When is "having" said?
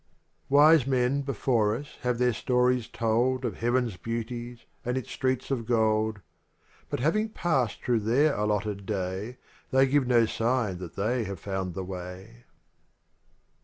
7.01-7.29